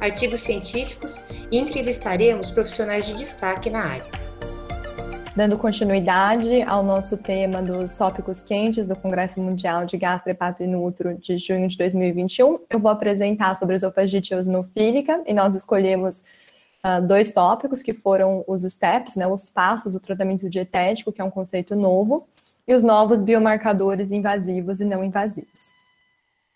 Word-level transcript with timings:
artigos 0.00 0.40
científicos 0.40 1.24
e 1.50 1.58
entrevistaremos 1.58 2.50
profissionais 2.50 3.06
de 3.06 3.14
destaque 3.14 3.70
na 3.70 3.84
área. 3.84 4.26
Dando 5.36 5.58
continuidade 5.58 6.62
ao 6.62 6.82
nosso 6.82 7.18
tema 7.18 7.60
dos 7.60 7.94
tópicos 7.94 8.40
quentes 8.40 8.88
do 8.88 8.96
Congresso 8.96 9.38
Mundial 9.38 9.84
de 9.84 9.98
Gastrohepato 9.98 10.62
e 10.62 10.66
Nutro 10.66 11.14
de 11.14 11.36
junho 11.36 11.68
de 11.68 11.76
2021, 11.76 12.60
eu 12.70 12.78
vou 12.78 12.90
apresentar 12.90 13.54
sobre 13.54 13.74
esofagite 13.74 14.32
eosinofílica 14.32 15.22
e 15.26 15.34
nós 15.34 15.54
escolhemos 15.54 16.24
uh, 16.82 17.06
dois 17.06 17.34
tópicos 17.34 17.82
que 17.82 17.92
foram 17.92 18.44
os 18.46 18.62
STEPS, 18.62 19.16
né, 19.16 19.26
os 19.26 19.50
passos 19.50 19.92
do 19.92 20.00
tratamento 20.00 20.48
dietético, 20.48 21.12
que 21.12 21.20
é 21.20 21.24
um 21.24 21.30
conceito 21.30 21.76
novo, 21.76 22.26
e 22.66 22.74
os 22.74 22.82
novos 22.82 23.20
biomarcadores 23.20 24.12
invasivos 24.12 24.80
e 24.80 24.86
não 24.86 25.04
invasivos. 25.04 25.74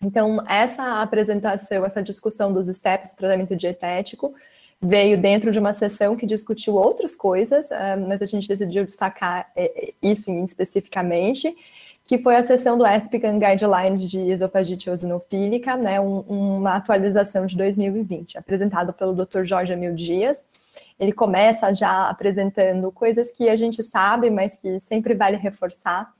Então, 0.01 0.43
essa 0.47 1.01
apresentação, 1.01 1.85
essa 1.85 2.01
discussão 2.01 2.51
dos 2.51 2.67
STEPs 2.67 3.11
do 3.11 3.17
tratamento 3.17 3.55
dietético 3.55 4.33
veio 4.81 5.15
dentro 5.21 5.51
de 5.51 5.59
uma 5.59 5.73
sessão 5.73 6.15
que 6.15 6.25
discutiu 6.25 6.75
outras 6.75 7.15
coisas, 7.15 7.71
ah, 7.71 7.95
mas 7.97 8.21
a 8.21 8.25
gente 8.25 8.47
decidiu 8.47 8.83
destacar 8.83 9.51
eh, 9.55 9.93
isso 10.01 10.31
especificamente, 10.43 11.55
que 12.03 12.17
foi 12.17 12.35
a 12.35 12.41
sessão 12.41 12.79
do 12.79 12.85
ESPGAN 12.85 13.37
Guidelines 13.37 14.09
de 14.09 14.19
esofagite 14.19 14.89
eosinofílica, 14.89 15.77
né, 15.77 15.99
uma 15.99 16.75
atualização 16.75 17.45
de 17.45 17.55
2020, 17.55 18.39
apresentado 18.39 18.91
pelo 18.91 19.13
Dr. 19.13 19.43
Jorge 19.43 19.73
Amil 19.73 19.93
Dias. 19.93 20.43
Ele 20.99 21.11
começa 21.11 21.73
já 21.75 22.09
apresentando 22.09 22.91
coisas 22.91 23.29
que 23.31 23.49
a 23.49 23.55
gente 23.55 23.83
sabe, 23.83 24.31
mas 24.31 24.55
que 24.55 24.79
sempre 24.79 25.13
vale 25.13 25.37
reforçar, 25.37 26.11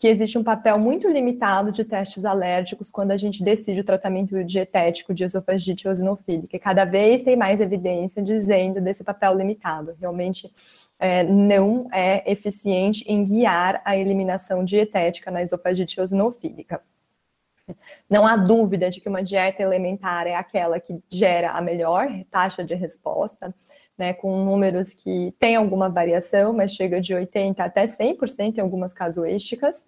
que 0.00 0.08
existe 0.08 0.38
um 0.38 0.42
papel 0.42 0.78
muito 0.78 1.06
limitado 1.10 1.70
de 1.70 1.84
testes 1.84 2.24
alérgicos 2.24 2.90
quando 2.90 3.10
a 3.10 3.18
gente 3.18 3.44
decide 3.44 3.82
o 3.82 3.84
tratamento 3.84 4.42
dietético 4.42 5.12
de 5.12 5.24
esofagite 5.24 5.86
eosinofílica. 5.86 6.56
E 6.56 6.58
cada 6.58 6.86
vez 6.86 7.22
tem 7.22 7.36
mais 7.36 7.60
evidência 7.60 8.22
dizendo 8.22 8.80
desse 8.80 9.04
papel 9.04 9.36
limitado. 9.36 9.94
Realmente 10.00 10.50
é, 10.98 11.22
não 11.22 11.86
é 11.92 12.30
eficiente 12.32 13.04
em 13.06 13.22
guiar 13.22 13.82
a 13.84 13.94
eliminação 13.94 14.64
dietética 14.64 15.30
na 15.30 15.42
esofagite 15.42 16.00
eosinofílica. 16.00 16.80
Não 18.08 18.26
há 18.26 18.38
dúvida 18.38 18.88
de 18.88 19.02
que 19.02 19.08
uma 19.08 19.22
dieta 19.22 19.62
elementar 19.62 20.26
é 20.26 20.34
aquela 20.34 20.80
que 20.80 20.98
gera 21.10 21.50
a 21.50 21.60
melhor 21.60 22.08
taxa 22.30 22.64
de 22.64 22.74
resposta 22.74 23.54
né, 24.00 24.14
com 24.14 24.42
números 24.42 24.94
que 24.94 25.34
têm 25.38 25.56
alguma 25.56 25.90
variação, 25.90 26.54
mas 26.54 26.72
chega 26.72 27.02
de 27.02 27.14
80% 27.14 27.60
até 27.60 27.84
100% 27.84 28.56
em 28.56 28.60
algumas 28.60 28.94
casuísticas. 28.94 29.84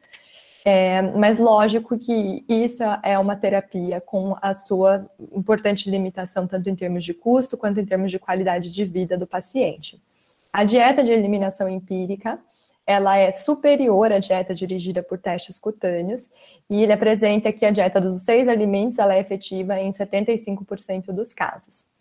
É, 0.64 1.00
mas 1.00 1.38
lógico 1.38 1.98
que 1.98 2.44
isso 2.46 2.84
é 3.02 3.18
uma 3.18 3.34
terapia 3.34 4.02
com 4.02 4.36
a 4.40 4.52
sua 4.52 5.10
importante 5.32 5.90
limitação, 5.90 6.46
tanto 6.46 6.68
em 6.68 6.76
termos 6.76 7.04
de 7.04 7.14
custo 7.14 7.56
quanto 7.56 7.80
em 7.80 7.86
termos 7.86 8.10
de 8.10 8.18
qualidade 8.18 8.70
de 8.70 8.84
vida 8.84 9.16
do 9.16 9.26
paciente. 9.26 10.00
A 10.52 10.62
dieta 10.62 11.02
de 11.02 11.10
eliminação 11.10 11.66
empírica, 11.68 12.38
ela 12.86 13.16
é 13.16 13.32
superior 13.32 14.12
à 14.12 14.18
dieta 14.18 14.54
dirigida 14.54 15.02
por 15.02 15.18
testes 15.18 15.58
cutâneos, 15.58 16.28
e 16.68 16.82
ele 16.82 16.92
apresenta 16.92 17.50
que 17.50 17.64
a 17.64 17.70
dieta 17.70 17.98
dos 17.98 18.20
seis 18.20 18.46
alimentos 18.46 18.98
ela 18.98 19.14
é 19.14 19.20
efetiva 19.20 19.80
em 19.80 19.90
75% 19.90 21.06
dos 21.06 21.32
casos. 21.32 21.91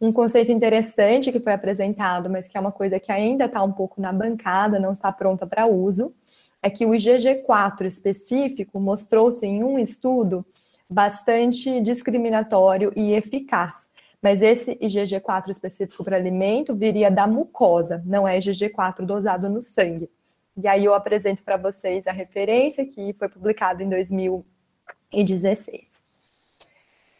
Um 0.00 0.12
conceito 0.12 0.50
interessante 0.50 1.30
que 1.30 1.40
foi 1.40 1.52
apresentado, 1.52 2.30
mas 2.30 2.48
que 2.48 2.56
é 2.56 2.60
uma 2.60 2.72
coisa 2.72 2.98
que 2.98 3.12
ainda 3.12 3.44
está 3.44 3.62
um 3.62 3.70
pouco 3.70 4.00
na 4.00 4.10
bancada, 4.10 4.78
não 4.78 4.92
está 4.92 5.12
pronta 5.12 5.46
para 5.46 5.66
uso, 5.66 6.14
é 6.62 6.70
que 6.70 6.86
o 6.86 6.90
IgG4 6.90 7.84
específico 7.84 8.80
mostrou-se 8.80 9.46
em 9.46 9.62
um 9.62 9.78
estudo 9.78 10.44
bastante 10.88 11.82
discriminatório 11.82 12.92
e 12.96 13.12
eficaz. 13.12 13.90
Mas 14.22 14.40
esse 14.42 14.74
IgG4 14.76 15.50
específico 15.50 16.02
para 16.02 16.16
alimento 16.16 16.74
viria 16.74 17.10
da 17.10 17.26
mucosa, 17.26 18.02
não 18.06 18.26
é 18.26 18.38
IgG4 18.38 19.04
dosado 19.04 19.50
no 19.50 19.60
sangue. 19.60 20.08
E 20.56 20.66
aí 20.66 20.84
eu 20.84 20.94
apresento 20.94 21.42
para 21.42 21.58
vocês 21.58 22.06
a 22.06 22.12
referência 22.12 22.86
que 22.86 23.12
foi 23.14 23.28
publicada 23.28 23.82
em 23.82 23.88
2016. 23.88 25.89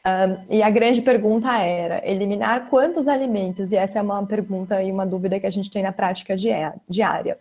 Um, 0.07 0.55
e 0.55 0.63
a 0.63 0.71
grande 0.71 1.03
pergunta 1.03 1.53
era 1.59 2.01
eliminar 2.09 2.69
quantos 2.71 3.07
alimentos, 3.07 3.71
e 3.71 3.77
essa 3.77 3.99
é 3.99 4.03
uma 4.03 4.25
pergunta 4.25 4.83
e 4.83 4.91
uma 4.91 5.05
dúvida 5.05 5.39
que 5.39 5.47
a 5.47 5.51
gente 5.51 5.71
tem 5.71 5.83
na 5.83 5.93
prática 5.93 6.35
diária. 6.89 7.37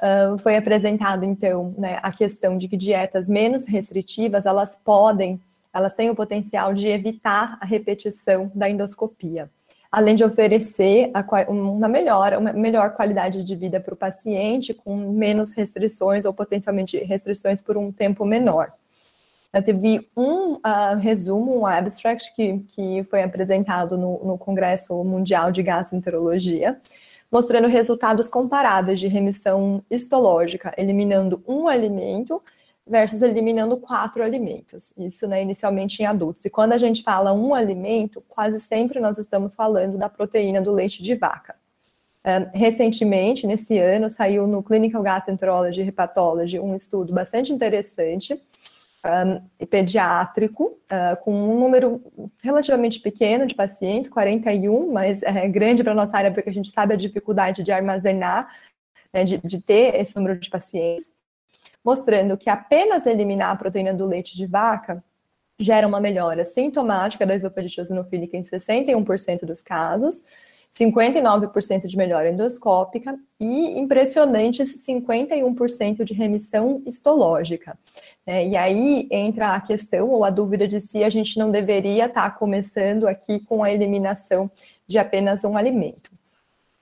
Um, 0.00 0.38
foi 0.38 0.56
apresentado 0.56 1.24
então 1.24 1.74
né, 1.76 1.98
a 2.02 2.12
questão 2.12 2.56
de 2.56 2.68
que 2.68 2.76
dietas 2.76 3.28
menos 3.28 3.66
restritivas 3.66 4.46
elas 4.46 4.76
podem, 4.76 5.40
elas 5.74 5.92
têm 5.92 6.08
o 6.08 6.14
potencial 6.14 6.72
de 6.72 6.88
evitar 6.88 7.58
a 7.60 7.66
repetição 7.66 8.50
da 8.54 8.70
endoscopia, 8.70 9.50
além 9.92 10.14
de 10.14 10.24
oferecer 10.24 11.10
a, 11.12 11.22
uma 11.50 11.88
melhor, 11.88 12.32
uma 12.34 12.52
melhor 12.54 12.94
qualidade 12.94 13.44
de 13.44 13.54
vida 13.54 13.80
para 13.80 13.92
o 13.92 13.96
paciente 13.96 14.72
com 14.72 14.96
menos 14.96 15.52
restrições 15.52 16.24
ou 16.24 16.32
potencialmente 16.32 16.96
restrições 16.98 17.60
por 17.60 17.76
um 17.76 17.92
tempo 17.92 18.24
menor. 18.24 18.72
Teve 19.62 20.08
um 20.16 20.54
uh, 20.54 20.96
resumo, 20.98 21.60
um 21.60 21.66
abstract 21.66 22.34
que, 22.34 22.58
que 22.68 23.02
foi 23.04 23.22
apresentado 23.22 23.96
no, 23.96 24.24
no 24.24 24.38
Congresso 24.38 25.02
Mundial 25.04 25.50
de 25.50 25.62
Gastroenterologia, 25.62 26.80
mostrando 27.30 27.68
resultados 27.68 28.28
comparáveis 28.28 28.98
de 28.98 29.08
remissão 29.08 29.82
histológica, 29.90 30.72
eliminando 30.76 31.42
um 31.46 31.68
alimento 31.68 32.42
versus 32.88 33.20
eliminando 33.22 33.76
quatro 33.76 34.22
alimentos. 34.22 34.92
Isso, 34.96 35.26
né, 35.26 35.42
inicialmente 35.42 36.02
em 36.02 36.06
adultos. 36.06 36.44
E 36.44 36.50
quando 36.50 36.72
a 36.72 36.78
gente 36.78 37.02
fala 37.02 37.32
um 37.32 37.54
alimento, 37.54 38.22
quase 38.28 38.58
sempre 38.58 38.98
nós 38.98 39.18
estamos 39.18 39.54
falando 39.54 39.98
da 39.98 40.08
proteína 40.08 40.60
do 40.60 40.72
leite 40.72 41.02
de 41.02 41.14
vaca. 41.14 41.54
Uh, 42.24 42.50
recentemente, 42.52 43.46
nesse 43.46 43.78
ano, 43.78 44.10
saiu 44.10 44.46
no 44.46 44.62
Clinical 44.62 45.02
Gastroenterology 45.02 45.82
Hepatology 45.82 46.58
um 46.58 46.74
estudo 46.74 47.12
bastante 47.12 47.52
interessante, 47.52 48.40
um, 49.04 49.66
pediátrico, 49.66 50.64
uh, 50.64 51.22
com 51.22 51.32
um 51.32 51.58
número 51.58 52.00
relativamente 52.42 53.00
pequeno 53.00 53.46
de 53.46 53.54
pacientes, 53.54 54.10
41, 54.10 54.92
mas 54.92 55.22
é 55.22 55.48
grande 55.48 55.82
para 55.82 55.92
a 55.92 55.96
nossa 55.96 56.16
área 56.16 56.32
porque 56.32 56.50
a 56.50 56.52
gente 56.52 56.70
sabe 56.70 56.94
a 56.94 56.96
dificuldade 56.96 57.62
de 57.62 57.72
armazenar, 57.72 58.48
né, 59.12 59.24
de, 59.24 59.38
de 59.38 59.62
ter 59.62 59.94
esse 59.94 60.16
número 60.16 60.38
de 60.38 60.50
pacientes, 60.50 61.12
mostrando 61.84 62.36
que 62.36 62.50
apenas 62.50 63.06
eliminar 63.06 63.52
a 63.52 63.56
proteína 63.56 63.94
do 63.94 64.06
leite 64.06 64.36
de 64.36 64.46
vaca 64.46 65.02
gera 65.58 65.88
uma 65.88 66.00
melhora 66.00 66.44
sintomática 66.44 67.26
da 67.26 67.34
esofagite 67.34 67.80
eosinofílica 67.80 68.36
em 68.36 68.42
61% 68.42 69.44
dos 69.44 69.62
casos, 69.62 70.24
59% 70.74 71.86
de 71.86 71.96
melhora 71.96 72.30
endoscópica 72.30 73.18
e 73.40 73.78
impressionantes 73.78 74.86
51% 74.86 76.04
de 76.04 76.14
remissão 76.14 76.82
histológica. 76.86 77.78
É, 78.26 78.46
e 78.46 78.56
aí 78.56 79.08
entra 79.10 79.54
a 79.54 79.60
questão 79.60 80.08
ou 80.10 80.24
a 80.24 80.30
dúvida 80.30 80.68
de 80.68 80.80
se 80.80 81.02
a 81.02 81.10
gente 81.10 81.38
não 81.38 81.50
deveria 81.50 82.06
estar 82.06 82.30
tá 82.30 82.36
começando 82.36 83.08
aqui 83.08 83.40
com 83.40 83.62
a 83.62 83.72
eliminação 83.72 84.50
de 84.86 84.98
apenas 84.98 85.44
um 85.44 85.56
alimento. 85.56 86.17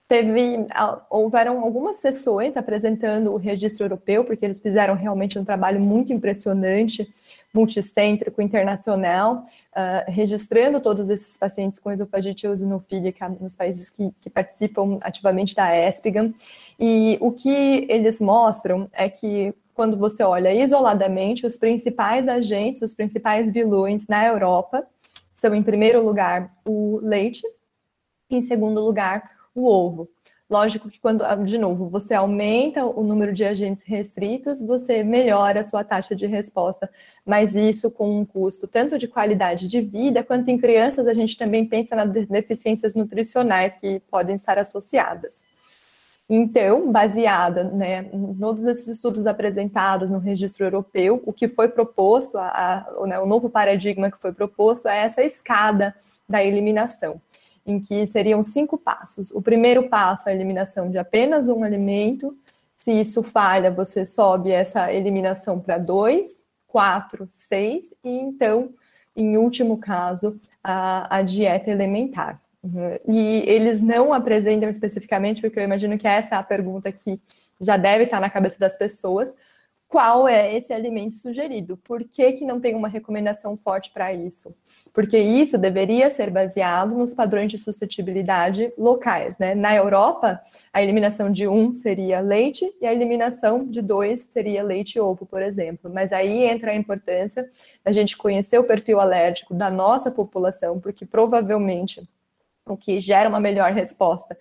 Teve, 0.08 0.66
houveram 1.10 1.60
algumas 1.60 1.96
sessões 1.96 2.56
apresentando 2.56 3.32
o 3.32 3.36
registro 3.36 3.86
europeu, 3.86 4.24
porque 4.24 4.44
eles 4.44 4.60
fizeram 4.60 4.94
realmente 4.94 5.36
um 5.36 5.44
trabalho 5.44 5.80
muito 5.80 6.12
impressionante, 6.12 7.12
multicêntrico, 7.52 8.40
internacional, 8.40 9.42
uh, 9.72 10.08
registrando 10.08 10.80
todos 10.80 11.10
esses 11.10 11.36
pacientes 11.36 11.80
com 11.80 11.90
esofagite 11.90 12.46
eosinofílica 12.46 13.28
nos 13.40 13.56
países 13.56 13.90
que, 13.90 14.12
que 14.20 14.30
participam 14.30 14.98
ativamente 15.00 15.56
da 15.56 15.76
ESPGAN. 15.76 16.32
E 16.78 17.18
o 17.20 17.32
que 17.32 17.86
eles 17.88 18.20
mostram 18.20 18.88
é 18.92 19.08
que 19.08 19.52
quando 19.74 19.96
você 19.96 20.22
olha 20.22 20.54
isoladamente, 20.54 21.46
os 21.46 21.56
principais 21.56 22.28
agentes, 22.28 22.80
os 22.80 22.94
principais 22.94 23.50
vilões 23.50 24.06
na 24.06 24.24
Europa 24.24 24.86
são, 25.34 25.54
em 25.54 25.62
primeiro 25.62 26.02
lugar, 26.02 26.46
o 26.64 26.98
leite, 27.02 27.42
em 28.30 28.40
segundo 28.40 28.80
lugar, 28.80 29.30
o 29.60 29.66
ovo. 29.66 30.08
Lógico 30.48 30.88
que 30.88 31.00
quando, 31.00 31.24
de 31.44 31.58
novo, 31.58 31.88
você 31.88 32.14
aumenta 32.14 32.86
o 32.86 33.02
número 33.02 33.32
de 33.32 33.44
agentes 33.44 33.82
restritos, 33.82 34.60
você 34.60 35.02
melhora 35.02 35.60
a 35.60 35.64
sua 35.64 35.82
taxa 35.82 36.14
de 36.14 36.24
resposta, 36.24 36.88
mas 37.24 37.56
isso 37.56 37.90
com 37.90 38.20
um 38.20 38.24
custo 38.24 38.68
tanto 38.68 38.96
de 38.96 39.08
qualidade 39.08 39.66
de 39.66 39.80
vida, 39.80 40.22
quanto 40.22 40.48
em 40.48 40.56
crianças 40.56 41.08
a 41.08 41.14
gente 41.14 41.36
também 41.36 41.66
pensa 41.66 41.96
nas 41.96 42.12
deficiências 42.28 42.94
nutricionais 42.94 43.76
que 43.76 43.98
podem 44.08 44.36
estar 44.36 44.56
associadas. 44.56 45.42
Então, 46.28 46.92
baseada 46.92 47.64
né, 47.64 48.08
em 48.12 48.34
todos 48.34 48.66
esses 48.66 48.86
estudos 48.86 49.26
apresentados 49.26 50.12
no 50.12 50.18
registro 50.18 50.64
europeu, 50.64 51.22
o 51.24 51.32
que 51.32 51.48
foi 51.48 51.68
proposto, 51.68 52.36
a, 52.36 52.48
a, 52.48 53.06
né, 53.06 53.18
o 53.18 53.26
novo 53.26 53.50
paradigma 53.50 54.10
que 54.10 54.18
foi 54.18 54.32
proposto 54.32 54.88
é 54.88 55.04
essa 55.04 55.22
escada 55.22 55.94
da 56.28 56.42
eliminação, 56.42 57.20
em 57.66 57.80
que 57.80 58.06
seriam 58.06 58.42
cinco 58.42 58.78
passos. 58.78 59.30
O 59.32 59.42
primeiro 59.42 59.88
passo 59.88 60.28
é 60.28 60.32
a 60.32 60.34
eliminação 60.34 60.88
de 60.90 60.98
apenas 60.98 61.48
um 61.48 61.64
alimento. 61.64 62.36
Se 62.76 62.92
isso 62.92 63.22
falha, 63.22 63.70
você 63.70 64.06
sobe 64.06 64.52
essa 64.52 64.92
eliminação 64.92 65.58
para 65.58 65.76
dois, 65.76 66.44
quatro, 66.68 67.26
seis, 67.28 67.94
e 68.04 68.10
então, 68.10 68.70
em 69.16 69.36
último 69.36 69.78
caso, 69.78 70.38
a, 70.62 71.16
a 71.16 71.22
dieta 71.22 71.70
elementar. 71.70 72.40
Uhum. 72.62 72.98
E 73.08 73.42
eles 73.46 73.80
não 73.80 74.12
apresentam 74.12 74.68
especificamente, 74.68 75.40
porque 75.40 75.58
eu 75.58 75.64
imagino 75.64 75.98
que 75.98 76.06
essa 76.06 76.34
é 76.34 76.38
a 76.38 76.42
pergunta 76.42 76.92
que 76.92 77.20
já 77.60 77.76
deve 77.76 78.04
estar 78.04 78.20
na 78.20 78.30
cabeça 78.30 78.58
das 78.58 78.76
pessoas, 78.76 79.34
qual 79.88 80.26
é 80.26 80.54
esse 80.54 80.72
alimento 80.72 81.14
sugerido? 81.14 81.76
Por 81.76 82.02
que, 82.04 82.32
que 82.32 82.44
não 82.44 82.60
tem 82.60 82.74
uma 82.74 82.88
recomendação 82.88 83.56
forte 83.56 83.90
para 83.90 84.12
isso? 84.12 84.54
Porque 84.92 85.18
isso 85.18 85.56
deveria 85.58 86.10
ser 86.10 86.30
baseado 86.30 86.96
nos 86.96 87.14
padrões 87.14 87.52
de 87.52 87.58
suscetibilidade 87.58 88.72
locais. 88.76 89.38
Né? 89.38 89.54
Na 89.54 89.74
Europa, 89.74 90.40
a 90.72 90.82
eliminação 90.82 91.30
de 91.30 91.46
um 91.46 91.72
seria 91.72 92.20
leite 92.20 92.64
e 92.80 92.86
a 92.86 92.92
eliminação 92.92 93.64
de 93.64 93.80
dois 93.80 94.20
seria 94.20 94.62
leite 94.62 94.96
e 94.96 95.00
ovo, 95.00 95.24
por 95.24 95.40
exemplo. 95.40 95.90
Mas 95.92 96.12
aí 96.12 96.44
entra 96.44 96.72
a 96.72 96.74
importância 96.74 97.48
da 97.84 97.92
gente 97.92 98.16
conhecer 98.16 98.58
o 98.58 98.64
perfil 98.64 98.98
alérgico 98.98 99.54
da 99.54 99.70
nossa 99.70 100.10
população, 100.10 100.80
porque 100.80 101.06
provavelmente 101.06 102.02
o 102.66 102.76
que 102.76 102.98
gera 102.98 103.28
uma 103.28 103.38
melhor 103.38 103.72
resposta 103.72 104.36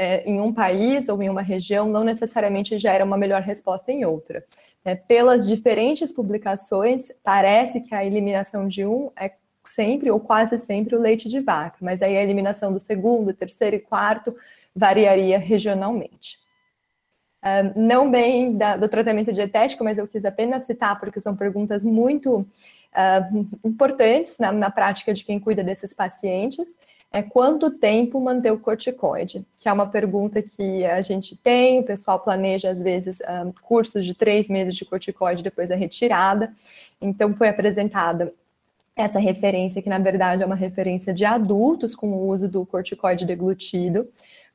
é, 0.00 0.22
em 0.24 0.40
um 0.40 0.50
país 0.50 1.10
ou 1.10 1.22
em 1.22 1.28
uma 1.28 1.42
região 1.42 1.86
não 1.86 2.02
necessariamente 2.02 2.78
gera 2.78 3.04
uma 3.04 3.18
melhor 3.18 3.42
resposta 3.42 3.92
em 3.92 4.02
outra. 4.06 4.42
É, 4.82 4.94
pelas 4.94 5.46
diferentes 5.46 6.10
publicações, 6.10 7.12
parece 7.22 7.82
que 7.82 7.94
a 7.94 8.02
eliminação 8.02 8.66
de 8.66 8.86
um 8.86 9.10
é 9.14 9.34
sempre 9.62 10.10
ou 10.10 10.18
quase 10.18 10.56
sempre 10.56 10.96
o 10.96 10.98
leite 10.98 11.28
de 11.28 11.38
vaca, 11.40 11.76
mas 11.82 12.00
aí 12.00 12.16
a 12.16 12.22
eliminação 12.22 12.72
do 12.72 12.80
segundo, 12.80 13.34
terceiro 13.34 13.76
e 13.76 13.78
quarto 13.78 14.34
variaria 14.74 15.38
regionalmente. 15.38 16.38
Uh, 17.42 17.78
não 17.78 18.10
bem 18.10 18.56
da, 18.56 18.78
do 18.78 18.88
tratamento 18.88 19.30
dietético, 19.34 19.84
mas 19.84 19.98
eu 19.98 20.08
quis 20.08 20.24
apenas 20.24 20.62
citar 20.62 20.98
porque 20.98 21.20
são 21.20 21.36
perguntas 21.36 21.84
muito 21.84 22.36
uh, 22.38 23.46
importantes 23.62 24.38
na, 24.38 24.50
na 24.50 24.70
prática 24.70 25.12
de 25.12 25.24
quem 25.24 25.38
cuida 25.38 25.62
desses 25.62 25.92
pacientes 25.92 26.74
é 27.12 27.22
quanto 27.22 27.70
tempo 27.70 28.20
manter 28.20 28.52
o 28.52 28.58
corticoide? 28.58 29.44
Que 29.60 29.68
é 29.68 29.72
uma 29.72 29.86
pergunta 29.86 30.40
que 30.40 30.84
a 30.84 31.02
gente 31.02 31.36
tem, 31.36 31.80
o 31.80 31.84
pessoal 31.84 32.20
planeja, 32.20 32.70
às 32.70 32.80
vezes, 32.80 33.20
um, 33.20 33.24
ah, 33.26 33.52
cursos 33.62 34.04
de 34.04 34.14
três 34.14 34.48
meses 34.48 34.76
de 34.76 34.84
corticoide 34.84 35.42
depois 35.42 35.70
da 35.70 35.74
retirada. 35.74 36.52
Então, 37.00 37.34
foi 37.34 37.48
apresentada 37.48 38.32
essa 38.94 39.18
referência, 39.18 39.82
que 39.82 39.88
na 39.88 39.98
verdade 39.98 40.42
é 40.42 40.46
uma 40.46 40.54
referência 40.54 41.12
de 41.12 41.24
adultos 41.24 41.94
com 41.94 42.08
o 42.08 42.28
uso 42.28 42.48
do 42.48 42.64
corticoide 42.66 43.24
deglutido, 43.24 44.08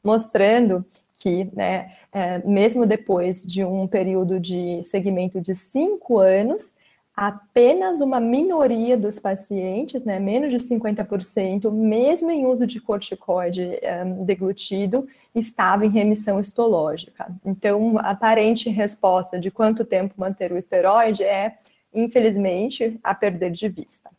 mostrando 0.04 0.86
que, 1.20 1.50
né, 1.54 1.94
é, 2.14 2.40
mesmo 2.46 2.86
depois 2.86 3.44
de 3.44 3.64
um 3.64 3.88
período 3.88 4.40
de 4.40 4.84
segmento 4.84 5.42
de 5.42 5.56
cinco 5.56 6.20
anos, 6.20 6.72
apenas 7.16 8.02
uma 8.02 8.20
minoria 8.20 8.98
dos 8.98 9.20
pacientes, 9.20 10.04
né, 10.04 10.20
menos 10.20 10.52
de 10.52 10.58
50%, 10.58 11.72
mesmo 11.72 12.30
em 12.30 12.46
uso 12.46 12.68
de 12.68 12.82
corticoide 12.82 13.64
um, 13.64 13.74
eh, 13.82 14.06
deglutido, 14.26 15.08
estava 15.34 15.86
em 15.86 15.90
remissão 15.90 16.40
histológica. 16.40 17.28
Então, 17.46 17.98
a 18.00 18.12
aparente 18.12 18.70
resposta 18.70 19.40
de 19.40 19.50
quanto 19.50 19.86
tempo 19.86 20.16
manter 20.18 20.52
o 20.52 20.58
esteroide 20.58 21.24
é, 21.24 21.58
infelizmente, 21.94 23.00
a 23.02 23.16
perder 23.16 23.52
de 23.52 23.70
vista. 23.70 24.10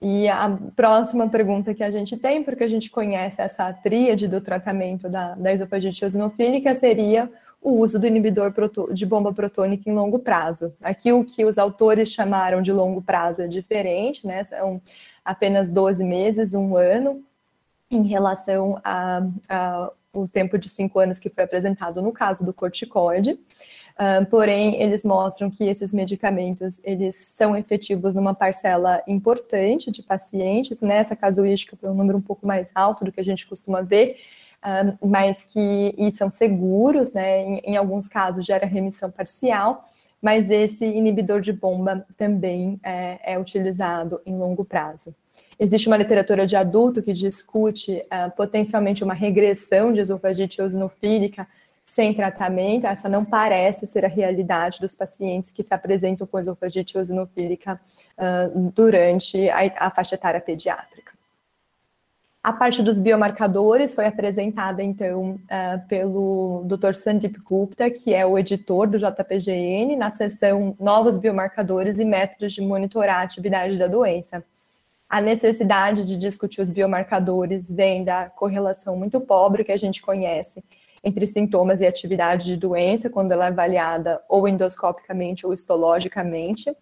E 0.00 0.28
a 0.28 0.56
próxima 0.76 1.28
pergunta 1.28 1.74
que 1.74 1.82
a 1.82 1.90
gente 1.90 2.16
tem, 2.16 2.44
porque 2.44 2.62
a 2.62 2.68
gente 2.68 2.88
conhece 2.88 3.42
essa 3.42 3.72
tríade 3.72 4.28
do 4.28 4.40
tratamento 4.40 5.08
da, 5.08 5.34
da 5.34 5.52
esofagite 5.52 6.04
eosinofílica, 6.04 6.72
seria 6.76 7.28
o 7.60 7.72
uso 7.72 7.98
do 7.98 8.06
inibidor 8.06 8.52
de 8.92 9.04
bomba 9.04 9.32
protônica 9.32 9.88
em 9.88 9.94
longo 9.94 10.18
prazo. 10.18 10.72
Aqui 10.82 11.12
o 11.12 11.24
que 11.24 11.44
os 11.44 11.58
autores 11.58 12.10
chamaram 12.10 12.62
de 12.62 12.72
longo 12.72 13.02
prazo 13.02 13.42
é 13.42 13.48
diferente, 13.48 14.26
né? 14.26 14.44
São 14.44 14.80
apenas 15.24 15.70
12 15.70 16.04
meses, 16.04 16.54
um 16.54 16.76
ano, 16.76 17.22
em 17.90 18.02
relação 18.02 18.80
ao 18.84 20.28
tempo 20.28 20.58
de 20.58 20.68
cinco 20.68 20.98
anos 20.98 21.18
que 21.18 21.28
foi 21.28 21.44
apresentado 21.44 22.00
no 22.00 22.12
caso 22.12 22.44
do 22.44 22.52
corticoide. 22.52 23.38
Uh, 23.98 24.24
porém, 24.26 24.80
eles 24.80 25.04
mostram 25.04 25.50
que 25.50 25.64
esses 25.64 25.92
medicamentos 25.92 26.80
eles 26.84 27.16
são 27.16 27.56
efetivos 27.56 28.14
numa 28.14 28.32
parcela 28.32 29.02
importante 29.08 29.90
de 29.90 30.04
pacientes. 30.04 30.80
Nessa 30.80 31.16
casuística 31.16 31.76
foi 31.76 31.90
um 31.90 31.94
número 31.94 32.16
um 32.16 32.22
pouco 32.22 32.46
mais 32.46 32.70
alto 32.76 33.04
do 33.04 33.10
que 33.10 33.20
a 33.20 33.24
gente 33.24 33.44
costuma 33.44 33.82
ver, 33.82 34.16
mas 35.04 35.44
que 35.44 35.94
e 35.96 36.10
são 36.12 36.30
seguros, 36.30 37.12
né? 37.12 37.42
Em, 37.42 37.58
em, 37.58 37.76
alguns 37.76 38.08
casos 38.08 38.44
gera 38.44 38.66
remissão 38.66 39.10
parcial, 39.10 39.88
mas 40.20 40.50
esse 40.50 40.84
inibidor 40.84 41.40
de 41.40 41.52
bomba 41.52 42.04
também 42.16 42.78
é, 42.82 43.34
é 43.34 43.38
utilizado 43.38 44.20
em 44.26 44.36
longo 44.36 44.64
prazo. 44.64 45.14
Existe 45.58 45.88
uma 45.88 45.96
literatura 45.96 46.46
de 46.46 46.54
adulto 46.54 47.02
que 47.02 47.12
discute 47.12 48.04
uh, 48.04 48.34
potencialmente 48.36 49.02
uma 49.02 49.14
regressão 49.14 49.92
de 49.92 50.00
esofagite 50.00 50.60
eosinofílica 50.60 51.48
sem 51.84 52.14
tratamento. 52.14 52.86
Essa 52.86 53.08
não 53.08 53.24
parece 53.24 53.86
ser 53.86 54.04
a 54.04 54.08
realidade 54.08 54.78
dos 54.78 54.94
pacientes 54.94 55.50
que 55.50 55.64
se 55.64 55.74
apresentam 55.74 56.26
com 56.26 56.38
esofagite 56.38 56.96
eosinofílica 56.96 57.80
uh, 58.16 58.70
durante 58.70 59.48
a, 59.48 59.86
a 59.86 59.90
faixa 59.90 60.14
etária 60.14 60.40
pediátrica. 60.40 61.07
A 62.48 62.52
parte 62.54 62.82
dos 62.82 62.98
biomarcadores 62.98 63.92
foi 63.92 64.06
apresentada, 64.06 64.82
então, 64.82 65.32
uh, 65.32 65.86
pelo 65.86 66.64
Dr. 66.64 66.94
Sandeep 66.94 67.38
Gupta, 67.40 67.90
que 67.90 68.14
é 68.14 68.24
o 68.24 68.38
editor 68.38 68.88
do 68.88 68.96
JPGN, 68.96 69.94
na 69.96 70.08
seção 70.08 70.74
Novos 70.80 71.18
Biomarcadores 71.18 71.98
e 71.98 72.06
Métodos 72.06 72.54
de 72.54 72.62
Monitorar 72.62 73.18
a 73.18 73.22
Atividade 73.22 73.76
da 73.76 73.86
Doença. 73.86 74.42
A 75.10 75.20
necessidade 75.20 76.06
de 76.06 76.16
discutir 76.16 76.62
os 76.62 76.70
biomarcadores 76.70 77.70
vem 77.70 78.02
da 78.02 78.30
correlação 78.30 78.96
muito 78.96 79.20
pobre 79.20 79.62
que 79.62 79.72
a 79.72 79.76
gente 79.76 80.00
conhece 80.00 80.64
entre 81.04 81.26
sintomas 81.26 81.82
e 81.82 81.86
atividade 81.86 82.46
de 82.46 82.56
doença, 82.56 83.10
quando 83.10 83.30
ela 83.30 83.44
é 83.44 83.48
avaliada 83.48 84.22
ou 84.26 84.48
endoscopicamente 84.48 85.46
ou 85.46 85.52
histologicamente, 85.52 86.74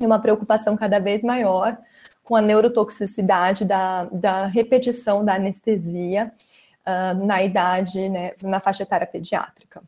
e 0.00 0.06
uma 0.06 0.18
preocupação 0.18 0.74
cada 0.78 0.98
vez 0.98 1.22
maior 1.22 1.76
com 2.24 2.34
a 2.34 2.40
neurotoxicidade 2.40 3.64
da, 3.64 4.04
da 4.04 4.46
repetição 4.46 5.24
da 5.24 5.34
anestesia 5.34 6.32
uh, 6.86 7.24
na 7.24 7.42
idade, 7.42 8.08
né, 8.08 8.32
na 8.42 8.58
faixa 8.58 8.82
etária 8.82 9.06
pediátrica. 9.06 9.82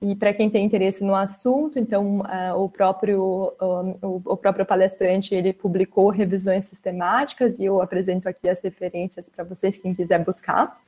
E 0.00 0.14
para 0.14 0.32
quem 0.32 0.48
tem 0.48 0.64
interesse 0.64 1.02
no 1.02 1.14
assunto, 1.14 1.78
então 1.78 2.20
uh, 2.20 2.62
o, 2.62 2.68
próprio, 2.68 3.52
uh, 3.60 3.98
o, 4.06 4.22
o, 4.24 4.36
próprio 4.36 4.64
palestrante 4.64 5.34
ele 5.34 5.52
publicou 5.52 6.08
revisões 6.10 6.66
sistemáticas 6.66 7.58
e 7.58 7.64
eu 7.64 7.82
apresento 7.82 8.28
aqui 8.28 8.48
as 8.48 8.60
referências 8.60 9.28
para 9.28 9.42
vocês, 9.42 9.76
quem 9.76 9.92
quiser 9.92 10.24
buscar. 10.24 10.78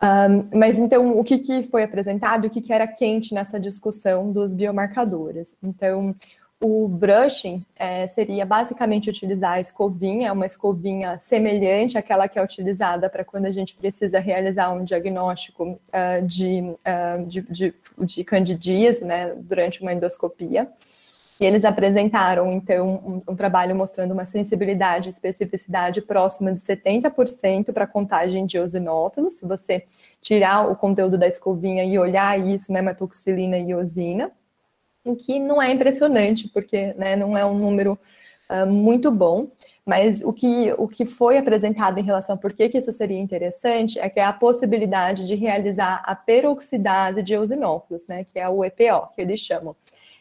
Um, 0.00 0.56
mas 0.56 0.78
então, 0.78 1.18
o 1.18 1.24
que, 1.24 1.38
que 1.38 1.62
foi 1.64 1.82
apresentado, 1.82 2.46
o 2.46 2.50
que, 2.50 2.60
que 2.60 2.72
era 2.72 2.86
quente 2.86 3.34
nessa 3.34 3.58
discussão 3.58 4.30
dos 4.30 4.52
biomarcadores? 4.52 5.56
Então, 5.62 6.14
o 6.60 6.88
brushing 6.88 7.64
é, 7.76 8.06
seria 8.06 8.44
basicamente 8.44 9.08
utilizar 9.08 9.52
a 9.52 9.60
escovinha, 9.60 10.32
uma 10.32 10.46
escovinha 10.46 11.16
semelhante 11.18 11.96
àquela 11.96 12.26
que 12.26 12.38
é 12.38 12.42
utilizada 12.42 13.08
para 13.08 13.24
quando 13.24 13.46
a 13.46 13.52
gente 13.52 13.74
precisa 13.74 14.18
realizar 14.18 14.72
um 14.72 14.82
diagnóstico 14.82 15.64
uh, 15.70 16.26
de, 16.26 16.60
uh, 16.62 17.24
de, 17.26 17.42
de, 17.42 17.74
de 18.00 18.24
candidias 18.24 19.00
né, 19.00 19.34
durante 19.36 19.82
uma 19.82 19.92
endoscopia. 19.92 20.68
E 21.40 21.44
eles 21.44 21.64
apresentaram, 21.64 22.52
então, 22.52 23.22
um, 23.28 23.32
um, 23.32 23.36
trabalho 23.36 23.76
mostrando 23.76 24.10
uma 24.10 24.26
sensibilidade 24.26 25.08
e 25.08 25.12
especificidade 25.12 26.02
próxima 26.02 26.52
de 26.52 26.58
70% 26.58 27.72
para 27.72 27.86
contagem 27.86 28.44
de 28.44 28.56
eosinófilos. 28.56 29.36
Se 29.36 29.46
você 29.46 29.84
tirar 30.20 30.68
o 30.68 30.74
conteúdo 30.74 31.16
da 31.16 31.28
escovinha 31.28 31.84
e 31.84 31.96
olhar 31.96 32.36
isso, 32.40 32.72
né, 32.72 32.82
e 33.64 33.70
eosina, 33.70 34.32
o 35.10 35.16
que 35.16 35.40
não 35.40 35.60
é 35.60 35.72
impressionante, 35.72 36.48
porque 36.48 36.94
né, 36.94 37.16
não 37.16 37.36
é 37.36 37.44
um 37.44 37.56
número 37.56 37.98
uh, 38.50 38.66
muito 38.66 39.10
bom. 39.10 39.48
Mas 39.84 40.22
o 40.22 40.34
que, 40.34 40.70
o 40.76 40.86
que 40.86 41.06
foi 41.06 41.38
apresentado 41.38 41.98
em 41.98 42.02
relação 42.02 42.34
a 42.34 42.38
por 42.38 42.52
que, 42.52 42.68
que 42.68 42.76
isso 42.76 42.92
seria 42.92 43.18
interessante 43.18 43.98
é 43.98 44.10
que 44.10 44.20
é 44.20 44.24
a 44.24 44.34
possibilidade 44.34 45.26
de 45.26 45.34
realizar 45.34 46.02
a 46.04 46.14
peroxidase 46.14 47.22
de 47.22 47.32
eosinófilos, 47.32 48.06
né, 48.06 48.22
que 48.22 48.38
é 48.38 48.46
o 48.46 48.62
EPO, 48.62 49.14
que 49.14 49.22
eles 49.22 49.40
chamam. 49.40 49.74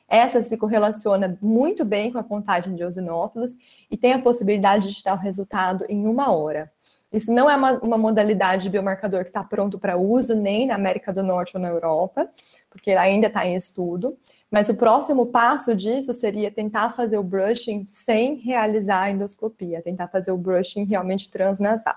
Essa 0.08 0.41
se 0.41 0.56
correlaciona 0.56 1.38
muito 1.41 1.84
bem 1.84 2.13
com 2.13 2.17
a 2.17 2.24
contagem 2.24 2.75
de 2.75 2.82
eosinófilos 2.82 3.58
e 3.91 3.98
tem 3.98 4.13
a 4.13 4.22
possibilidade 4.22 4.96
de 4.96 5.03
dar 5.03 5.15
o 5.15 5.17
resultado 5.17 5.86
em 5.89 6.08
uma 6.08 6.32
hora. 6.32 6.72
Isso 7.12 7.34
não 7.34 7.50
é 7.50 7.56
uma, 7.58 7.74
uma 7.79 7.98
modalidade 7.98 8.63
de 8.63 8.70
biomarcador 8.70 9.24
que 9.24 9.29
está 9.29 9.44
pronto 9.44 9.77
para 9.77 9.98
uso 9.98 10.34
nem 10.34 10.67
na 10.67 10.75
América 10.75 11.12
do 11.12 11.24
Norte 11.24 11.56
ou 11.56 11.62
na 11.62 11.67
Europa, 11.67 12.29
porque 12.70 12.91
ainda 12.91 13.27
está 13.27 13.46
em 13.46 13.56
estudo. 13.56 14.17
Mas 14.49 14.69
o 14.69 14.75
próximo 14.75 15.25
passo 15.25 15.75
disso 15.75 16.13
seria 16.13 16.49
tentar 16.49 16.91
fazer 16.91 17.17
o 17.17 17.23
brushing 17.23 17.85
sem 17.85 18.35
realizar 18.35 19.03
a 19.03 19.11
endoscopia, 19.11 19.81
tentar 19.81 20.07
fazer 20.07 20.31
o 20.31 20.37
brushing 20.37 20.85
realmente 20.85 21.29
transnasal. 21.29 21.95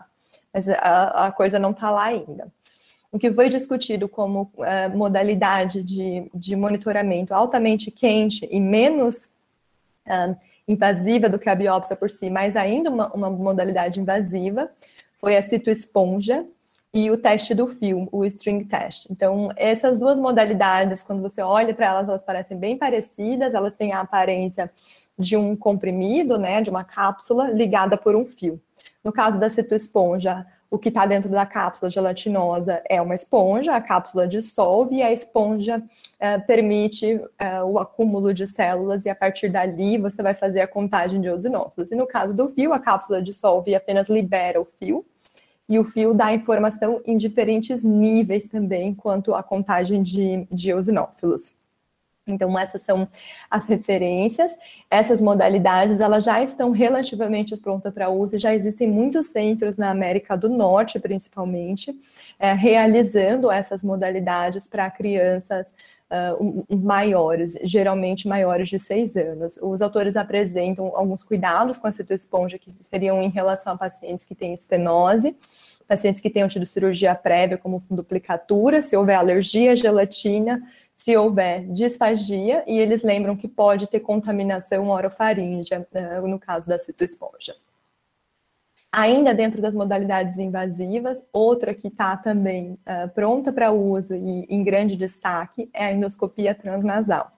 Mas 0.52 0.68
a, 0.68 1.26
a 1.26 1.32
coisa 1.32 1.58
não 1.58 1.70
está 1.70 1.90
lá 1.90 2.04
ainda. 2.04 2.48
O 3.12 3.18
que 3.18 3.32
foi 3.32 3.48
discutido 3.48 4.08
como 4.08 4.50
uh, 4.56 4.96
modalidade 4.96 5.82
de, 5.82 6.30
de 6.34 6.54
monitoramento 6.54 7.34
altamente 7.34 7.90
quente 7.90 8.48
e 8.50 8.60
menos 8.60 9.30
uh, 10.06 10.36
invasiva 10.66 11.28
do 11.28 11.38
que 11.38 11.48
a 11.48 11.54
biópsia 11.54 11.96
por 11.96 12.10
si, 12.10 12.30
mas 12.30 12.56
ainda 12.56 12.90
uma, 12.90 13.12
uma 13.12 13.30
modalidade 13.30 14.00
invasiva, 14.00 14.70
foi 15.18 15.36
a 15.36 15.42
citoesponja, 15.42 16.46
e 16.92 17.10
o 17.10 17.16
teste 17.16 17.54
do 17.54 17.68
fio, 17.68 18.08
o 18.10 18.24
string 18.24 18.64
test. 18.64 19.06
Então, 19.10 19.52
essas 19.56 19.98
duas 19.98 20.18
modalidades, 20.18 21.02
quando 21.02 21.22
você 21.22 21.40
olha 21.40 21.72
para 21.72 21.86
elas, 21.86 22.08
elas 22.08 22.22
parecem 22.22 22.58
bem 22.58 22.76
parecidas, 22.76 23.54
elas 23.54 23.74
têm 23.74 23.92
a 23.92 24.00
aparência 24.00 24.70
de 25.16 25.36
um 25.36 25.54
comprimido, 25.54 26.36
né, 26.36 26.60
de 26.62 26.70
uma 26.70 26.82
cápsula 26.82 27.48
ligada 27.50 27.96
por 27.96 28.16
um 28.16 28.26
fio. 28.26 28.60
No 29.04 29.12
caso 29.12 29.38
da 29.38 29.48
citoesponja, 29.48 30.46
o 30.70 30.78
que 30.78 30.88
está 30.88 31.04
dentro 31.04 31.28
da 31.28 31.44
cápsula 31.44 31.90
gelatinosa 31.90 32.80
é 32.88 33.00
uma 33.02 33.14
esponja, 33.14 33.74
a 33.74 33.80
cápsula 33.80 34.26
dissolve 34.26 34.96
e 34.96 35.02
a 35.02 35.12
esponja 35.12 35.82
eh, 36.20 36.38
permite 36.38 37.20
eh, 37.38 37.62
o 37.62 37.78
acúmulo 37.78 38.32
de 38.32 38.46
células 38.46 39.04
e 39.04 39.10
a 39.10 39.14
partir 39.14 39.48
dali 39.48 39.98
você 39.98 40.22
vai 40.22 40.32
fazer 40.32 40.60
a 40.60 40.68
contagem 40.68 41.20
de 41.20 41.26
eosinófilos. 41.26 41.90
E 41.90 41.96
no 41.96 42.06
caso 42.06 42.34
do 42.34 42.48
fio, 42.50 42.72
a 42.72 42.78
cápsula 42.78 43.20
dissolve 43.20 43.72
e 43.72 43.74
apenas 43.74 44.08
libera 44.08 44.60
o 44.60 44.64
fio, 44.64 45.04
e 45.70 45.78
o 45.78 45.84
fio 45.84 46.12
dá 46.12 46.34
informação 46.34 47.00
em 47.06 47.16
diferentes 47.16 47.84
níveis 47.84 48.48
também 48.48 48.92
quanto 48.92 49.32
à 49.32 49.40
contagem 49.40 50.02
de, 50.02 50.44
de 50.50 50.70
eosinófilos. 50.70 51.54
Então, 52.26 52.58
essas 52.58 52.82
são 52.82 53.08
as 53.48 53.66
referências. 53.66 54.58
Essas 54.90 55.22
modalidades, 55.22 56.00
elas 56.00 56.24
já 56.24 56.42
estão 56.42 56.72
relativamente 56.72 57.56
prontas 57.56 57.94
para 57.94 58.08
uso. 58.08 58.36
Já 58.36 58.52
existem 58.52 58.88
muitos 58.88 59.26
centros 59.26 59.76
na 59.76 59.90
América 59.90 60.36
do 60.36 60.48
Norte, 60.48 60.98
principalmente, 60.98 61.94
é, 62.38 62.52
realizando 62.52 63.50
essas 63.50 63.84
modalidades 63.84 64.68
para 64.68 64.90
crianças 64.90 65.72
uh, 66.10 66.76
maiores, 66.76 67.56
geralmente 67.62 68.26
maiores 68.26 68.68
de 68.68 68.78
seis 68.78 69.16
anos. 69.16 69.58
Os 69.62 69.80
autores 69.80 70.16
apresentam 70.16 70.92
alguns 70.94 71.22
cuidados 71.22 71.78
com 71.78 71.86
a 71.86 71.92
citoesponja 71.92 72.58
que 72.58 72.70
seriam 72.70 73.22
em 73.22 73.28
relação 73.28 73.74
a 73.74 73.78
pacientes 73.78 74.24
que 74.24 74.34
têm 74.34 74.52
estenose, 74.52 75.36
pacientes 75.86 76.20
que 76.20 76.30
tenham 76.30 76.48
tido 76.48 76.66
cirurgia 76.66 77.14
prévia, 77.14 77.58
como 77.58 77.82
duplicatura, 77.90 78.82
se 78.82 78.96
houver 78.96 79.16
alergia 79.16 79.72
à 79.72 79.74
gelatina, 79.74 80.62
se 80.94 81.16
houver 81.16 81.62
disfagia, 81.72 82.62
e 82.66 82.78
eles 82.78 83.02
lembram 83.02 83.36
que 83.36 83.48
pode 83.48 83.86
ter 83.86 84.00
contaminação 84.00 84.88
orofaríngea, 84.88 85.86
uh, 85.94 86.28
no 86.28 86.38
caso 86.38 86.68
da 86.68 86.78
citoesponja. 86.78 87.54
Ainda 88.92 89.32
dentro 89.32 89.62
das 89.62 89.72
modalidades 89.72 90.36
invasivas, 90.38 91.22
outra 91.32 91.72
que 91.72 91.86
está 91.86 92.16
também 92.16 92.76
uh, 92.86 93.08
pronta 93.14 93.52
para 93.52 93.70
uso 93.70 94.16
e 94.16 94.46
em 94.48 94.64
grande 94.64 94.96
destaque 94.96 95.70
é 95.72 95.86
a 95.86 95.92
endoscopia 95.92 96.54
transnasal. 96.54 97.30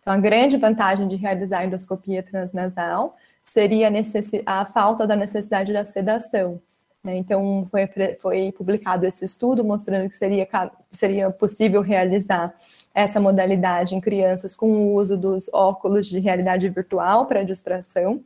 Então, 0.00 0.12
a 0.12 0.18
grande 0.18 0.56
vantagem 0.56 1.06
de 1.06 1.16
realizar 1.16 1.60
a 1.60 1.66
endoscopia 1.66 2.22
transnasal 2.22 3.16
seria 3.42 3.88
a, 3.88 4.60
a 4.60 4.64
falta 4.64 5.06
da 5.06 5.14
necessidade 5.14 5.72
da 5.72 5.84
sedação. 5.84 6.60
Né? 7.02 7.18
Então, 7.18 7.66
foi, 7.70 7.86
foi, 8.18 8.52
publicado 8.52 9.06
esse 9.06 9.26
estudo 9.26 9.62
mostrando 9.62 10.08
que 10.08 10.16
seria, 10.16 10.48
seria 10.90 11.30
possível 11.30 11.82
realizar 11.82 12.54
essa 12.94 13.20
modalidade 13.20 13.94
em 13.94 14.00
crianças 14.00 14.54
com 14.54 14.70
o 14.70 14.94
uso 14.94 15.16
dos 15.16 15.50
óculos 15.52 16.06
de 16.06 16.18
realidade 16.18 16.66
virtual 16.70 17.26
para 17.26 17.42
distração. 17.42 18.22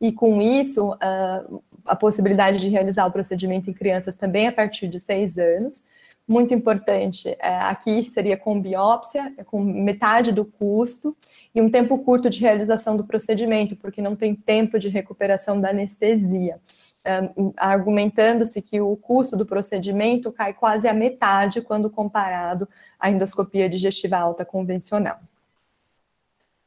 E 0.00 0.12
com 0.12 0.42
isso, 0.42 0.92
uh, 0.92 1.62
a 1.86 1.96
possibilidade 1.96 2.58
de 2.58 2.68
realizar 2.68 3.06
o 3.06 3.10
procedimento 3.10 3.70
em 3.70 3.72
crianças 3.72 4.14
também 4.14 4.46
a 4.46 4.52
partir 4.52 4.88
de 4.88 5.00
seis 5.00 5.38
anos. 5.38 5.84
Muito 6.28 6.52
importante, 6.52 7.36
é, 7.38 7.56
aqui 7.60 8.10
seria 8.10 8.36
com 8.36 8.60
biópsia, 8.60 9.32
é 9.38 9.44
com 9.44 9.62
metade 9.62 10.32
do 10.32 10.44
custo 10.44 11.16
e 11.54 11.62
um 11.62 11.70
tempo 11.70 11.98
curto 11.98 12.28
de 12.28 12.40
realização 12.40 12.96
do 12.96 13.04
procedimento, 13.04 13.76
porque 13.76 14.02
não 14.02 14.16
tem 14.16 14.34
tempo 14.34 14.78
de 14.78 14.88
recuperação 14.88 15.60
da 15.60 15.70
anestesia. 15.70 16.60
É, 17.04 17.30
argumentando-se 17.56 18.60
que 18.60 18.80
o 18.80 18.96
custo 18.96 19.36
do 19.36 19.46
procedimento 19.46 20.32
cai 20.32 20.52
quase 20.52 20.88
a 20.88 20.92
metade 20.92 21.60
quando 21.60 21.88
comparado 21.88 22.68
à 22.98 23.08
endoscopia 23.08 23.68
digestiva 23.68 24.16
alta 24.16 24.44
convencional. 24.44 25.20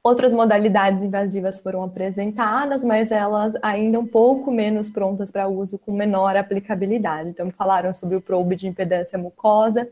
Outras 0.01 0.34
modalidades 0.34 1.03
invasivas 1.03 1.60
foram 1.60 1.84
apresentadas, 1.84 2.86
mas 2.86 3.12
elas 3.12 3.53
ainda 3.62 4.00
um 4.00 4.08
pouco 4.08 4.50
menos 4.50 4.89
prontas 4.89 5.29
para 5.29 5.50
uso, 5.50 5.77
com 5.77 5.91
menor 5.91 6.38
aplicabilidade. 6.38 7.29
Então, 7.29 7.51
falaram 7.51 7.91
sobre 7.91 8.15
o 8.15 8.22
probe 8.22 8.56
de 8.56 8.65
impedância 8.65 9.20
mucosa 9.20 9.89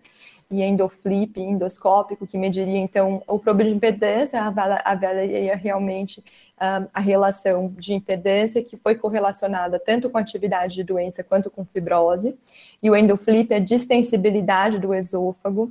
e 0.50 0.64
endoflip 0.64 1.38
endoscópico, 1.42 2.26
que 2.26 2.38
mediria, 2.38 2.78
então, 2.78 3.22
o 3.28 3.38
probe 3.38 3.66
de 3.66 3.72
impedância, 3.72 4.42
avaliaria 4.42 5.58
realmente 5.58 6.22
uh, 6.22 6.88
a 6.94 7.02
relação 7.02 7.74
de 7.78 7.94
impedância, 7.94 8.64
que 8.64 8.78
foi 8.78 8.96
correlacionada 8.96 9.78
tanto 9.78 10.10
com 10.10 10.18
atividade 10.18 10.76
de 10.76 10.86
doença 10.86 11.22
quanto 11.22 11.52
com 11.52 11.66
fibrose, 11.66 12.34
e 12.82 12.90
o 12.90 12.96
endoflip, 12.96 13.54
a 13.54 13.60
distensibilidade 13.60 14.80
do 14.80 14.94
esôfago, 14.94 15.70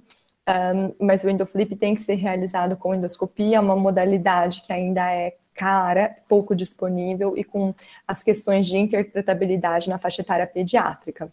um, 0.49 0.95
mas 1.05 1.25
o 1.25 1.29
endoflip 1.29 1.75
tem 1.77 1.95
que 1.95 2.01
ser 2.01 2.15
realizado 2.15 2.77
com 2.77 2.95
endoscopia, 2.95 3.61
uma 3.61 3.77
modalidade 3.77 4.63
que 4.63 4.73
ainda 4.73 5.11
é 5.13 5.35
cara, 5.55 6.17
pouco 6.29 6.55
disponível 6.55 7.37
e 7.37 7.43
com 7.43 7.75
as 8.07 8.23
questões 8.23 8.67
de 8.67 8.77
interpretabilidade 8.77 9.89
na 9.89 9.99
faixa 9.99 10.21
etária 10.21 10.47
pediátrica. 10.47 11.33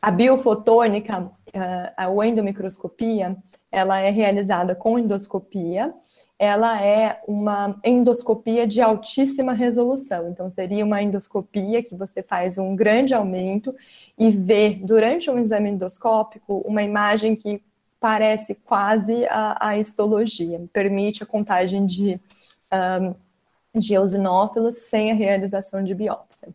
A 0.00 0.10
biofotônica, 0.10 1.22
uh, 1.22 1.30
a 1.96 2.26
endomicroscopia, 2.26 3.36
ela 3.72 3.98
é 4.00 4.10
realizada 4.10 4.74
com 4.74 4.98
endoscopia, 4.98 5.94
ela 6.38 6.80
é 6.82 7.22
uma 7.26 7.76
endoscopia 7.82 8.66
de 8.66 8.82
altíssima 8.82 9.54
resolução. 9.54 10.28
Então, 10.28 10.50
seria 10.50 10.84
uma 10.84 11.02
endoscopia 11.02 11.82
que 11.82 11.94
você 11.94 12.22
faz 12.22 12.58
um 12.58 12.76
grande 12.76 13.14
aumento 13.14 13.74
e 14.18 14.30
vê, 14.30 14.78
durante 14.82 15.30
um 15.30 15.38
exame 15.38 15.70
endoscópico, 15.70 16.62
uma 16.66 16.82
imagem 16.82 17.34
que 17.34 17.62
parece 18.04 18.54
quase 18.54 19.24
a, 19.30 19.68
a 19.68 19.78
histologia, 19.78 20.60
permite 20.74 21.22
a 21.22 21.26
contagem 21.26 21.86
de, 21.86 22.20
um, 22.70 23.14
de 23.80 23.94
eosinófilos 23.94 24.74
sem 24.74 25.10
a 25.10 25.14
realização 25.14 25.82
de 25.82 25.94
biópsia. 25.94 26.50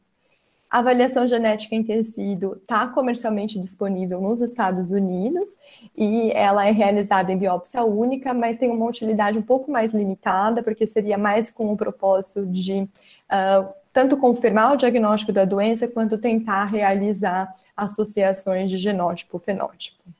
A 0.70 0.77
avaliação 0.77 1.25
genética 1.25 1.74
em 1.74 1.84
tecido 1.84 2.56
está 2.62 2.86
comercialmente 2.86 3.58
disponível 3.58 4.22
nos 4.22 4.41
Estados 4.41 4.91
Unidos 4.91 5.50
e 5.98 6.32
ela 6.34 6.68
é 6.68 6.72
realizada 6.72 7.32
em 7.32 7.38
biópsia 7.39 7.84
única, 7.84 8.32
mas 8.32 8.60
tem 8.60 8.70
uma 8.70 8.86
utilidade 8.86 9.39
um 9.39 9.41
pouco 9.41 9.72
mais 9.72 9.91
limitada, 9.91 10.62
porque 10.62 10.86
seria 10.86 11.18
mais 11.18 11.50
com 11.50 11.74
o 11.74 11.75
propósito 11.75 12.46
de 12.46 12.82
uh, 12.84 13.74
tanto 13.91 14.15
confirmar 14.18 14.74
o 14.74 14.77
diagnóstico 14.77 15.34
da 15.34 15.46
doença, 15.46 15.88
quanto 15.88 16.15
tentar 16.15 16.65
realizar 16.65 17.56
associações 17.75 18.70
de 18.70 18.77
genótipo-fenótipo. 18.77 20.18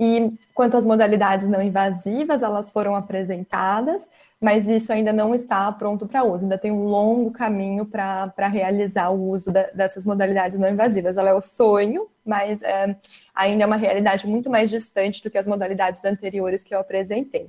E 0.00 0.32
quanto 0.54 0.78
às 0.78 0.86
modalidades 0.86 1.46
não 1.46 1.60
invasivas, 1.60 2.42
elas 2.42 2.72
foram 2.72 2.96
apresentadas, 2.96 4.08
mas 4.40 4.66
isso 4.66 4.90
ainda 4.90 5.12
não 5.12 5.34
está 5.34 5.70
pronto 5.70 6.08
para 6.08 6.24
uso, 6.24 6.44
ainda 6.44 6.56
tem 6.56 6.72
um 6.72 6.84
longo 6.84 7.30
caminho 7.30 7.84
para 7.84 8.48
realizar 8.48 9.10
o 9.10 9.28
uso 9.28 9.52
da, 9.52 9.64
dessas 9.74 10.06
modalidades 10.06 10.58
não 10.58 10.70
invasivas. 10.70 11.18
Ela 11.18 11.28
é 11.28 11.34
o 11.34 11.42
sonho, 11.42 12.08
mas 12.24 12.62
é, 12.62 12.96
ainda 13.34 13.64
é 13.64 13.66
uma 13.66 13.76
realidade 13.76 14.26
muito 14.26 14.48
mais 14.48 14.70
distante 14.70 15.22
do 15.22 15.30
que 15.30 15.36
as 15.36 15.46
modalidades 15.46 16.02
anteriores 16.02 16.62
que 16.62 16.74
eu 16.74 16.80
apresentei. 16.80 17.48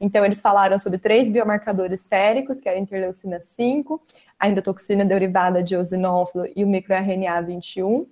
Então, 0.00 0.24
eles 0.24 0.40
falaram 0.40 0.78
sobre 0.78 0.98
três 0.98 1.30
biomarcadores 1.30 2.00
séricos, 2.00 2.58
que 2.58 2.70
é 2.70 2.72
a 2.72 2.78
interleucina 2.78 3.38
5, 3.42 4.00
a 4.38 4.48
endotoxina 4.48 5.04
derivada 5.04 5.62
de 5.62 5.74
eosinófilo 5.74 6.48
e 6.56 6.64
o 6.64 6.66
microRNA 6.66 7.42
21, 7.42 8.06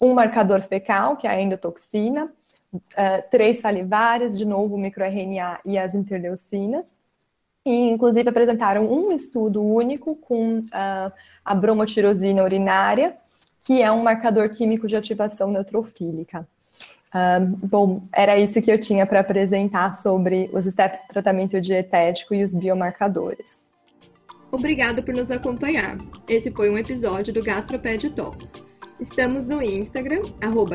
um 0.00 0.14
marcador 0.14 0.62
fecal, 0.62 1.16
que 1.16 1.26
é 1.26 1.30
a 1.30 1.40
endotoxina, 1.40 2.30
uh, 2.76 3.30
três 3.30 3.58
salivares, 3.58 4.36
de 4.36 4.44
novo 4.44 4.74
o 4.74 4.78
microRNA 4.78 5.60
e 5.64 5.78
as 5.78 5.94
interleucinas, 5.94 6.94
e 7.64 7.90
inclusive 7.90 8.28
apresentaram 8.28 8.90
um 8.90 9.12
estudo 9.12 9.62
único 9.62 10.14
com 10.16 10.60
uh, 10.60 11.12
a 11.44 11.54
bromotirosina 11.54 12.42
urinária, 12.44 13.16
que 13.64 13.82
é 13.82 13.90
um 13.90 14.02
marcador 14.02 14.48
químico 14.50 14.86
de 14.86 14.96
ativação 14.96 15.50
neutrofílica. 15.50 16.46
Uh, 17.08 17.66
bom, 17.66 18.02
era 18.12 18.38
isso 18.38 18.60
que 18.60 18.70
eu 18.70 18.78
tinha 18.78 19.06
para 19.06 19.20
apresentar 19.20 19.92
sobre 19.94 20.48
os 20.52 20.64
steps 20.66 21.00
de 21.00 21.08
tratamento 21.08 21.60
dietético 21.60 22.34
e 22.34 22.44
os 22.44 22.54
biomarcadores. 22.54 23.64
Obrigado 24.52 25.02
por 25.02 25.14
nos 25.14 25.30
acompanhar. 25.30 25.98
Esse 26.28 26.50
foi 26.50 26.70
um 26.70 26.78
episódio 26.78 27.32
do 27.34 27.42
Gastroped 27.42 28.10
Talks. 28.10 28.64
Estamos 28.98 29.46
no 29.46 29.62
Instagram, 29.62 30.22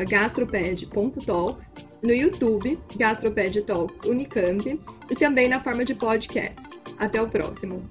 gastroped.talks, 0.08 1.72
no 2.02 2.12
YouTube, 2.12 2.78
Gastroped 2.96 3.62
Talks 3.62 4.04
Unicamp, 4.04 4.80
e 5.10 5.14
também 5.14 5.48
na 5.48 5.60
forma 5.60 5.84
de 5.84 5.94
podcast. 5.94 6.70
Até 6.98 7.20
o 7.20 7.28
próximo! 7.28 7.82